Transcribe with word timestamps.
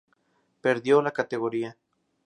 Perdió 0.61 0.99
la 1.03 1.11
categoría. 1.13 1.77